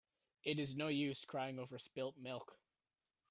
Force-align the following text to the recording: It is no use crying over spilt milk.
It 0.43 0.57
is 0.57 0.75
no 0.75 0.87
use 0.87 1.25
crying 1.25 1.59
over 1.59 1.77
spilt 1.77 2.17
milk. 2.17 2.57